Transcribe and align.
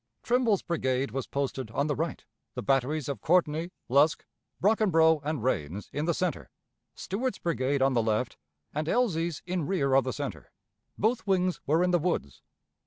Trimble's 0.23 0.63
brigade 0.63 1.11
was 1.11 1.27
posted 1.27 1.69
on 1.69 1.85
the 1.85 1.95
right, 1.95 2.25
the 2.55 2.63
batteries 2.63 3.07
of 3.07 3.21
Courtney, 3.21 3.69
Lusk, 3.87 4.25
Brockenbrough, 4.59 5.21
and 5.23 5.43
Rains 5.43 5.91
in 5.93 6.05
the 6.05 6.15
center, 6.15 6.49
Stuart's 6.95 7.37
brigade 7.37 7.83
on 7.83 7.93
the 7.93 8.01
left, 8.01 8.35
and 8.73 8.87
Elzey's 8.87 9.43
in 9.45 9.67
rear 9.67 9.93
of 9.93 10.03
the 10.03 10.11
center. 10.11 10.51
Both 10.97 11.27
wings 11.27 11.61
were 11.67 11.83
in 11.83 11.91
the 11.91 11.99
woods. 11.99 12.41